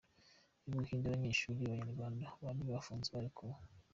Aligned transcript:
U 0.65 0.69
Buhinde 0.73 1.05
Abanyeshuri 1.07 1.59
b’Abanyarwanda 1.69 2.25
bari 2.41 2.61
bafunzwe 2.77 3.11
barekuwe 3.15 3.55